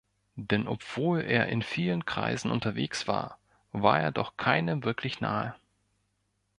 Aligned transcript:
Denn 0.39 0.67
obwohl 0.67 1.19
er 1.21 1.49
in 1.49 1.61
vielen 1.61 2.05
Kreisen 2.07 2.49
unterwegs 2.49 3.07
war, 3.07 3.37
war 3.71 3.99
er 4.01 4.11
doch 4.11 4.35
keinem 4.35 4.83
wirklich 4.83 5.21
nahe. 5.21 5.53